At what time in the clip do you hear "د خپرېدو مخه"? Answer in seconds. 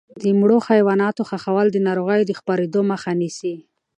2.29-3.11